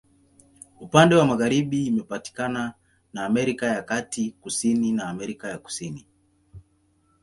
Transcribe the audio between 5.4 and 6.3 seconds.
ya Kusini.